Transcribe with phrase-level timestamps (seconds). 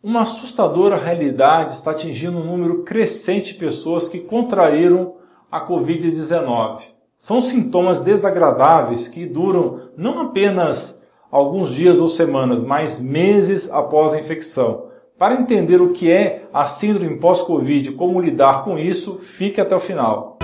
[0.00, 5.16] Uma assustadora realidade está atingindo um número crescente de pessoas que contraíram
[5.50, 6.92] a Covid-19.
[7.16, 14.20] São sintomas desagradáveis que duram não apenas alguns dias ou semanas, mas meses após a
[14.20, 14.84] infecção.
[15.18, 19.74] Para entender o que é a síndrome pós-Covid e como lidar com isso, fique até
[19.74, 20.37] o final.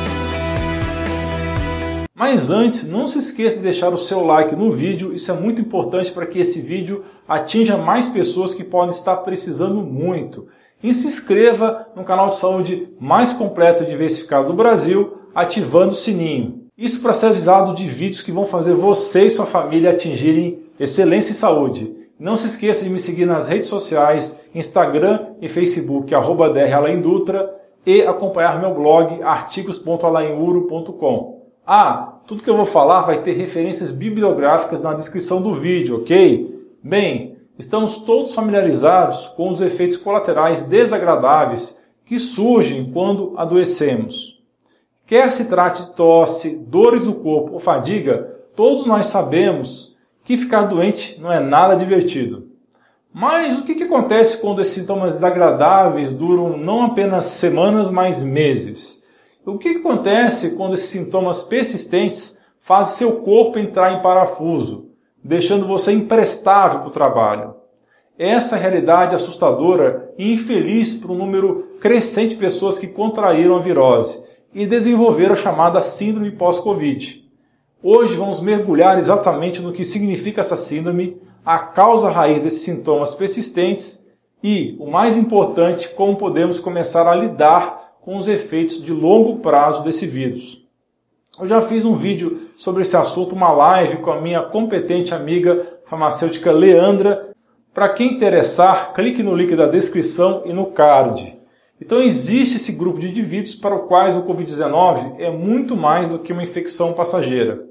[2.15, 5.61] Mas antes, não se esqueça de deixar o seu like no vídeo, isso é muito
[5.61, 10.47] importante para que esse vídeo atinja mais pessoas que podem estar precisando muito.
[10.81, 15.97] E se inscreva no canal de saúde mais completo e diversificado do Brasil, ativando o
[15.97, 16.69] sininho.
[16.79, 21.33] Isso para ser avisado de vídeos que vão fazer você e sua família atingirem excelência
[21.33, 21.97] em saúde.
[22.17, 26.53] Não se esqueça de me seguir nas redes sociais, Instagram e Facebook, arroba
[27.85, 31.44] e acompanhar meu blog artigos.alainuro.com.
[31.67, 36.69] Ah, tudo que eu vou falar vai ter referências bibliográficas na descrição do vídeo, ok?
[36.83, 44.43] Bem, estamos todos familiarizados com os efeitos colaterais desagradáveis que surgem quando adoecemos.
[45.07, 50.65] Quer se trate de tosse, dores do corpo ou fadiga, todos nós sabemos que ficar
[50.65, 52.47] doente não é nada divertido.
[53.11, 59.04] Mas o que, que acontece quando esses sintomas desagradáveis duram não apenas semanas, mas meses?
[59.47, 64.87] O que, acontece quando esses sintomas persistentes fazem seu corpo entrar em parafuso,
[65.23, 67.55] deixando você imprestável para o trabalho?
[68.19, 74.25] Essa realidade assustadora e infeliz para um número crescente de pessoas que contraíram a virose
[74.55, 77.23] e desenvolveram a chamada síndrome pós-Covid.
[77.83, 84.09] Hoje vamos mergulhar exatamente no que significa essa síndrome, a causa raiz desses sintomas persistentes
[84.43, 89.83] e, o mais importante, como podemos começar a lidar com os efeitos de longo prazo
[89.83, 90.63] desse vírus.
[91.41, 95.81] Eu já fiz um vídeo sobre esse assunto, uma live com a minha competente amiga
[95.87, 97.31] farmacêutica Leandra.
[97.73, 101.35] Para quem interessar, clique no link da descrição e no card.
[101.81, 106.19] Então existe esse grupo de indivíduos para os quais o Covid-19 é muito mais do
[106.19, 107.65] que uma infecção passageira.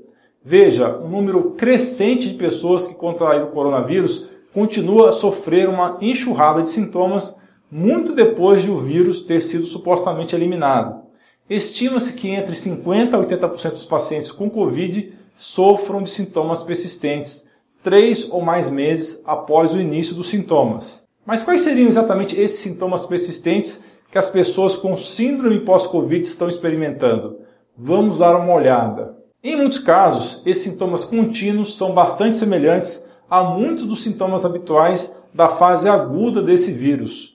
[0.43, 6.61] Veja, um número crescente de pessoas que contraíram o coronavírus continua a sofrer uma enxurrada
[6.61, 7.39] de sintomas
[7.75, 11.01] muito depois de o vírus ter sido supostamente eliminado.
[11.49, 17.51] Estima-se que entre 50% a 80% dos pacientes com Covid sofram de sintomas persistentes,
[17.81, 21.07] três ou mais meses após o início dos sintomas.
[21.25, 27.39] Mas quais seriam exatamente esses sintomas persistentes que as pessoas com síndrome pós-Covid estão experimentando?
[27.75, 29.17] Vamos dar uma olhada.
[29.43, 35.49] Em muitos casos, esses sintomas contínuos são bastante semelhantes a muitos dos sintomas habituais da
[35.49, 37.32] fase aguda desse vírus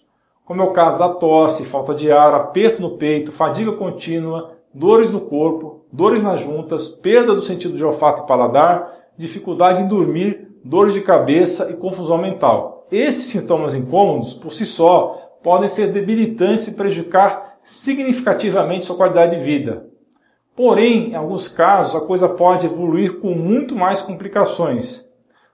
[0.49, 5.11] como é o caso da tosse, falta de ar, aperto no peito, fadiga contínua, dores
[5.11, 10.49] no corpo, dores nas juntas, perda do sentido de olfato e paladar, dificuldade em dormir,
[10.65, 12.87] dores de cabeça e confusão mental.
[12.91, 19.45] Esses sintomas incômodos, por si só, podem ser debilitantes e prejudicar significativamente sua qualidade de
[19.45, 19.85] vida.
[20.57, 25.11] Porém, em alguns casos, a coisa pode evoluir com muito mais complicações.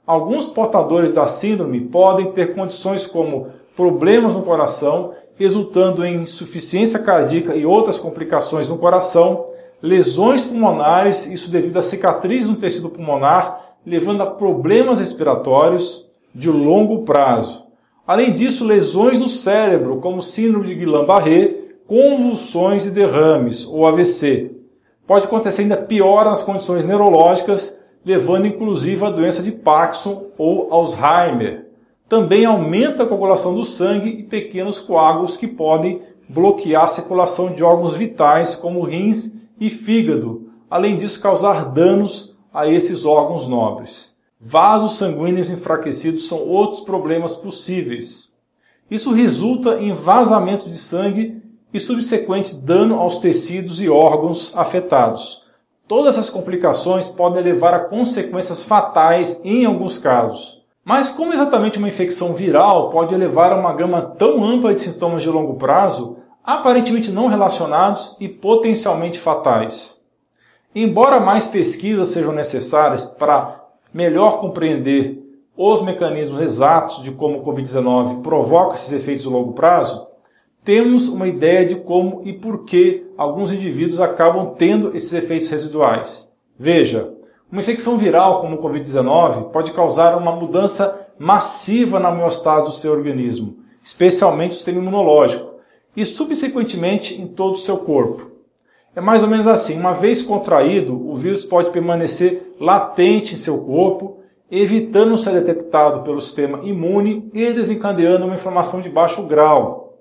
[0.06, 7.54] Alguns portadores da síndrome podem ter condições como problemas no coração, resultando em insuficiência cardíaca
[7.54, 9.46] e outras complicações no coração,
[9.82, 17.02] lesões pulmonares, isso devido a cicatriz no tecido pulmonar, levando a problemas respiratórios de longo
[17.02, 17.64] prazo.
[18.06, 21.54] Além disso, lesões no cérebro, como síndrome de Guillain-Barré,
[21.86, 24.52] convulsões e derrames, ou AVC.
[25.06, 31.63] Pode acontecer ainda pior nas condições neurológicas, levando inclusive a doença de Parkinson ou Alzheimer
[32.08, 37.64] também aumenta a coagulação do sangue e pequenos coágulos que podem bloquear a circulação de
[37.64, 44.18] órgãos vitais como rins e fígado, além disso causar danos a esses órgãos nobres.
[44.40, 48.36] Vasos sanguíneos enfraquecidos são outros problemas possíveis.
[48.90, 51.42] Isso resulta em vazamento de sangue
[51.72, 55.42] e subsequente dano aos tecidos e órgãos afetados.
[55.88, 60.63] Todas essas complicações podem levar a consequências fatais em alguns casos.
[60.84, 65.22] Mas como exatamente uma infecção viral pode levar a uma gama tão ampla de sintomas
[65.22, 70.02] de longo prazo, aparentemente não relacionados e potencialmente fatais?
[70.74, 73.64] Embora mais pesquisas sejam necessárias para
[73.94, 75.22] melhor compreender
[75.56, 80.06] os mecanismos exatos de como o Covid-19 provoca esses efeitos de longo prazo,
[80.64, 86.34] temos uma ideia de como e por que alguns indivíduos acabam tendo esses efeitos residuais.
[86.58, 87.14] Veja,
[87.50, 92.92] uma infecção viral, como o Covid-19, pode causar uma mudança massiva na homeostase do seu
[92.92, 95.54] organismo, especialmente o sistema imunológico,
[95.96, 98.32] e subsequentemente em todo o seu corpo.
[98.96, 103.58] É mais ou menos assim: uma vez contraído, o vírus pode permanecer latente em seu
[103.58, 104.18] corpo,
[104.50, 109.98] evitando ser detectado pelo sistema imune e desencadeando uma inflamação de baixo grau.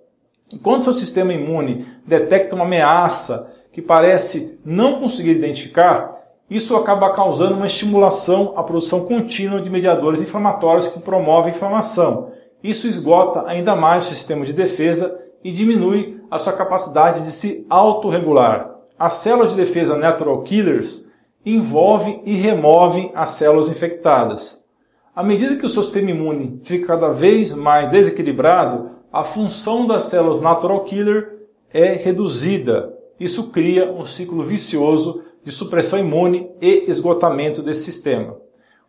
[0.61, 6.22] Quando seu sistema imune detecta uma ameaça que parece não conseguir identificar,
[6.55, 12.31] isso acaba causando uma estimulação à produção contínua de mediadores inflamatórios que promovem a inflamação.
[12.63, 17.65] Isso esgota ainda mais o sistema de defesa e diminui a sua capacidade de se
[17.69, 18.75] autorregular.
[18.99, 21.09] As células de defesa natural killers
[21.43, 24.63] envolvem e removem as células infectadas.
[25.15, 30.39] À medida que o sistema imune fica cada vez mais desequilibrado, a função das células
[30.39, 32.93] natural killer é reduzida.
[33.19, 38.35] Isso cria um ciclo vicioso de supressão imune e esgotamento desse sistema.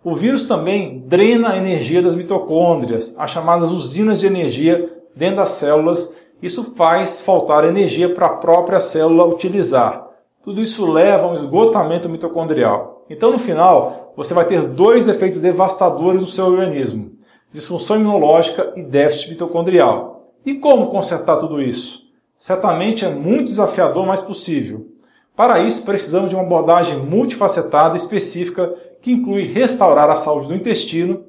[0.04, 5.50] O vírus também drena a energia das mitocôndrias, as chamadas usinas de energia dentro das
[5.50, 6.14] células.
[6.42, 10.06] Isso faz faltar energia para a própria célula utilizar.
[10.42, 13.02] Tudo isso leva a um esgotamento mitocondrial.
[13.08, 17.12] Então, no final, você vai ter dois efeitos devastadores no seu organismo:
[17.50, 20.32] disfunção imunológica e déficit mitocondrial.
[20.44, 22.02] E como consertar tudo isso?
[22.36, 24.86] Certamente é muito desafiador, mas possível.
[25.36, 28.72] Para isso, precisamos de uma abordagem multifacetada específica
[29.02, 31.24] que inclui restaurar a saúde do intestino.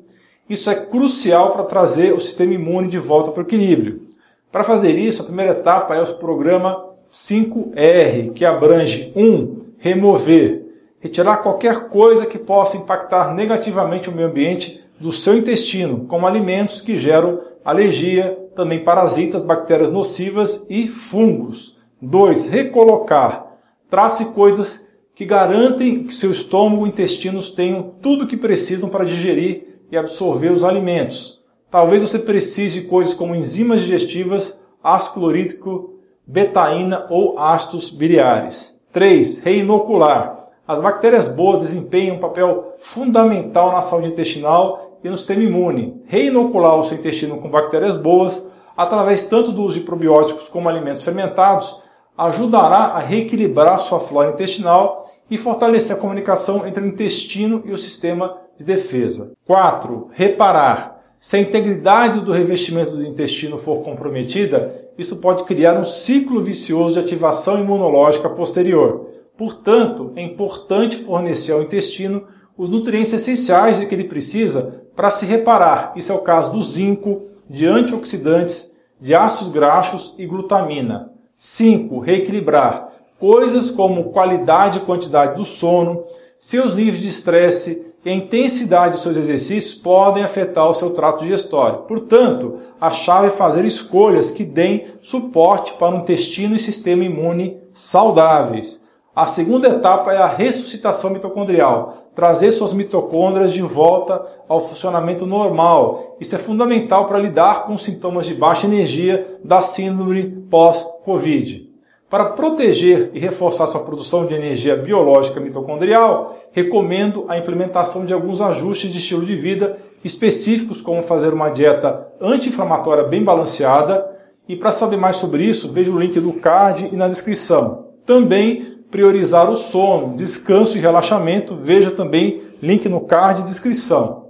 [0.48, 4.04] Isso é crucial para trazer o sistema imune de volta para o equilíbrio.
[4.52, 9.56] Para fazer isso, a primeira etapa é o programa 5R, que abrange 1.
[9.80, 10.66] Remover.
[11.00, 16.82] Retirar qualquer coisa que possa impactar negativamente o meio ambiente do seu intestino, como alimentos
[16.82, 21.76] que geram alergia, também parasitas, bactérias nocivas e fungos.
[22.02, 22.48] 2.
[22.48, 23.45] Recolocar
[23.90, 29.06] Trate-se coisas que garantem que seu estômago e intestinos tenham tudo o que precisam para
[29.06, 31.42] digerir e absorver os alimentos.
[31.72, 35.96] Talvez você precise de coisas como enzimas digestivas, ácido clorídrico,
[36.26, 38.80] betaína ou ácidos biliares.
[38.92, 39.40] 3.
[39.40, 40.46] Reinocular.
[40.68, 46.02] As bactérias boas desempenham um papel fundamental na saúde intestinal e no sistema imune.
[46.06, 51.04] Reinocular o seu intestino com bactérias boas, através tanto do uso de probióticos como alimentos
[51.04, 51.80] fermentados,
[52.18, 57.78] ajudará a reequilibrar sua flora intestinal e fortalecer a comunicação entre o intestino e o
[57.78, 59.34] sistema de defesa.
[59.46, 60.10] 4.
[60.12, 60.96] Reparar.
[61.20, 66.94] Se a integridade do revestimento do intestino for comprometida, isso pode criar um ciclo vicioso
[66.94, 69.10] de ativação imunológica posterior.
[69.36, 72.28] Portanto, é importante fornecer ao intestino
[72.58, 75.94] os nutrientes essenciais de que ele precisa para se reparar.
[75.96, 81.12] Isso é o caso do zinco, de antioxidantes, de ácidos graxos e glutamina.
[81.48, 82.00] 5.
[82.00, 82.90] Reequilibrar.
[83.20, 86.04] Coisas como qualidade e quantidade do sono,
[86.40, 91.22] seus níveis de estresse e a intensidade dos seus exercícios podem afetar o seu trato
[91.22, 91.84] digestório.
[91.84, 97.60] Portanto, a chave é fazer escolhas que deem suporte para um intestino e sistema imune
[97.72, 98.88] saudáveis.
[99.16, 106.16] A segunda etapa é a ressuscitação mitocondrial, trazer suas mitocôndrias de volta ao funcionamento normal.
[106.20, 111.70] Isso é fundamental para lidar com sintomas de baixa energia da síndrome pós-Covid.
[112.10, 118.40] Para proteger e reforçar sua produção de energia biológica mitocondrial, recomendo a implementação de alguns
[118.42, 124.10] ajustes de estilo de vida específicos, como fazer uma dieta anti-inflamatória bem balanceada.
[124.48, 127.88] E para saber mais sobre isso, veja o link do card e na descrição.
[128.06, 134.26] Também priorizar o sono, descanso e relaxamento, veja também link no card e descrição.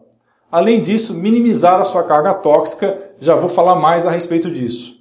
[0.51, 4.95] Além disso, minimizar a sua carga tóxica, já vou falar mais a respeito disso.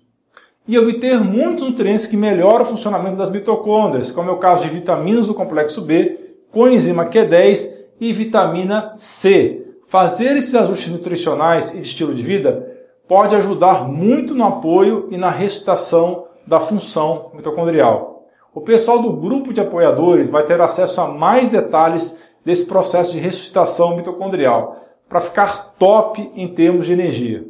[0.66, 4.70] E obter muitos nutrientes que melhoram o funcionamento das mitocôndrias, como é o caso de
[4.70, 9.66] vitaminas do complexo B, coenzima Q10 e vitamina C.
[9.86, 12.74] Fazer esses ajustes nutricionais e de estilo de vida
[13.06, 18.13] pode ajudar muito no apoio e na ressuscitação da função mitocondrial.
[18.54, 23.18] O pessoal do grupo de apoiadores vai ter acesso a mais detalhes desse processo de
[23.18, 24.76] ressuscitação mitocondrial,
[25.08, 27.44] para ficar top em termos de energia.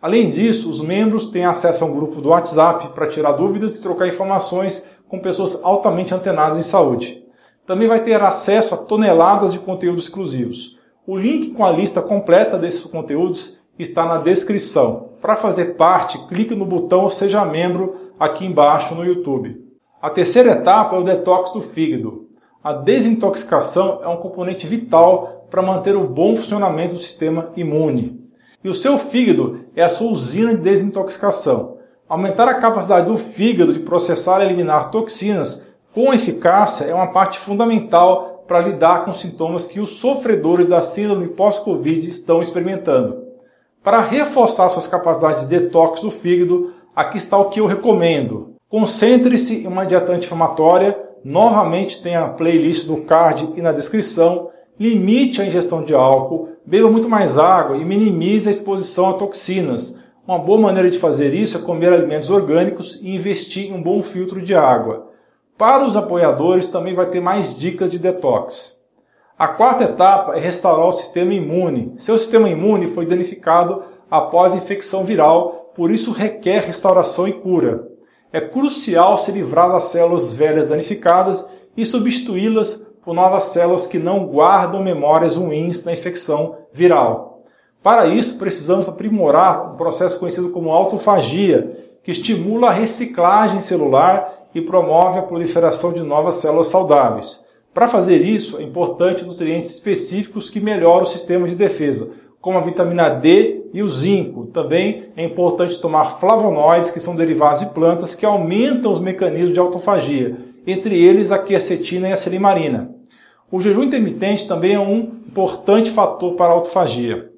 [0.00, 3.82] Além disso, os membros têm acesso a um grupo do WhatsApp para tirar dúvidas e
[3.82, 7.22] trocar informações com pessoas altamente antenadas em saúde.
[7.66, 10.78] Também vai ter acesso a toneladas de conteúdos exclusivos.
[11.06, 15.10] O link com a lista completa desses conteúdos está na descrição.
[15.20, 19.65] Para fazer parte, clique no botão Seja Membro aqui embaixo no YouTube.
[20.00, 22.26] A terceira etapa é o detox do fígado.
[22.62, 28.20] A desintoxicação é um componente vital para manter o bom funcionamento do sistema imune.
[28.62, 31.78] E o seu fígado é a sua usina de desintoxicação.
[32.08, 37.38] Aumentar a capacidade do fígado de processar e eliminar toxinas com eficácia é uma parte
[37.38, 43.24] fundamental para lidar com sintomas que os sofredores da síndrome pós-Covid estão experimentando.
[43.82, 48.55] Para reforçar suas capacidades de detox do fígado, aqui está o que eu recomendo.
[48.68, 50.98] Concentre-se em uma dieta anti-inflamatória.
[51.24, 54.50] Novamente tem a playlist do card e na descrição.
[54.78, 56.48] Limite a ingestão de álcool.
[56.66, 60.00] beba muito mais água e minimize a exposição a toxinas.
[60.26, 64.02] Uma boa maneira de fazer isso é comer alimentos orgânicos e investir em um bom
[64.02, 65.10] filtro de água.
[65.56, 68.82] Para os apoiadores também vai ter mais dicas de detox.
[69.38, 71.94] A quarta etapa é restaurar o sistema imune.
[71.98, 77.95] Seu sistema imune foi danificado após infecção viral, por isso requer restauração e cura.
[78.32, 84.26] É crucial se livrar das células velhas danificadas e substituí-las por novas células que não
[84.26, 87.38] guardam memórias ruins da infecção viral.
[87.82, 94.60] Para isso, precisamos aprimorar um processo conhecido como autofagia, que estimula a reciclagem celular e
[94.60, 97.46] promove a proliferação de novas células saudáveis.
[97.72, 102.62] Para fazer isso, é importante nutrientes específicos que melhoram o sistema de defesa, como a
[102.62, 104.46] vitamina D e o zinco.
[104.46, 109.60] Também é importante tomar flavonoides, que são derivados de plantas que aumentam os mecanismos de
[109.60, 110.34] autofagia,
[110.66, 112.90] entre eles a quercetina e a selimarina.
[113.52, 117.30] O jejum intermitente também é um importante fator para a autofagia.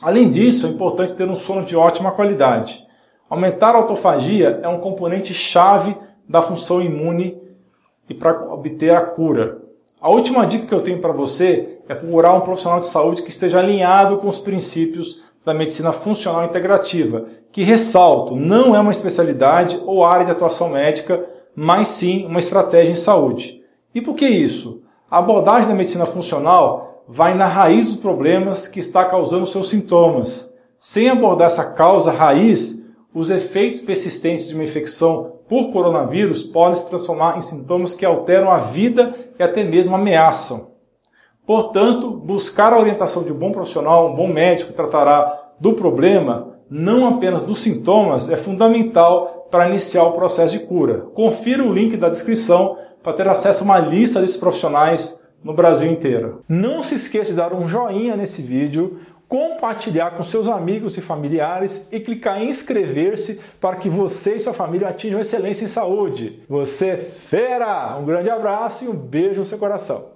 [0.00, 2.82] Além disso, é importante ter um sono de ótima qualidade.
[3.28, 5.94] Aumentar a autofagia é um componente chave
[6.26, 7.36] da função imune
[8.08, 9.60] e para obter a cura.
[10.00, 13.28] A última dica que eu tenho para você é procurar um profissional de saúde que
[13.28, 19.80] esteja alinhado com os princípios da medicina funcional integrativa, que ressalto, não é uma especialidade
[19.86, 21.24] ou área de atuação médica,
[21.54, 23.62] mas sim uma estratégia em saúde.
[23.94, 24.82] E por que isso?
[25.08, 30.52] A abordagem da medicina funcional vai na raiz dos problemas que está causando seus sintomas.
[30.80, 32.84] Sem abordar essa causa raiz,
[33.14, 38.50] os efeitos persistentes de uma infecção por coronavírus podem se transformar em sintomas que alteram
[38.50, 40.72] a vida e até mesmo ameaçam.
[41.46, 47.06] Portanto, buscar a orientação de um bom profissional, um bom médico tratará do problema, não
[47.06, 51.06] apenas dos sintomas, é fundamental para iniciar o processo de cura.
[51.14, 55.90] Confira o link da descrição para ter acesso a uma lista desses profissionais no Brasil
[55.90, 56.42] inteiro.
[56.48, 58.98] Não se esqueça de dar um joinha nesse vídeo,
[59.28, 64.52] compartilhar com seus amigos e familiares e clicar em inscrever-se para que você e sua
[64.52, 66.42] família atinjam excelência em saúde.
[66.48, 67.96] Você é fera!
[67.96, 70.06] Um grande abraço e um beijo no seu coração.